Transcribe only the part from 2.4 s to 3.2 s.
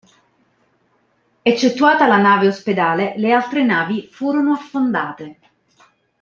ospedale,